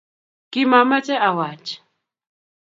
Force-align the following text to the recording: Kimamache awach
Kimamache 0.51 1.15
awach 1.27 1.69